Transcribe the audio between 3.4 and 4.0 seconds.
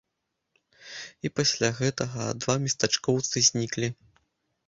зніклі.